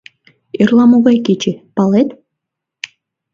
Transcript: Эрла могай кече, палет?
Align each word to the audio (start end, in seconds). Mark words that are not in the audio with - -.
Эрла 0.61 0.85
могай 0.91 1.17
кече, 1.25 1.53
палет? 1.75 2.09